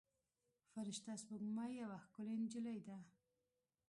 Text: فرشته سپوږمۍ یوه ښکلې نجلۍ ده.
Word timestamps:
فرشته 0.71 1.11
سپوږمۍ 1.21 1.71
یوه 1.81 1.97
ښکلې 2.05 2.35
نجلۍ 2.43 2.79
ده. 2.87 2.97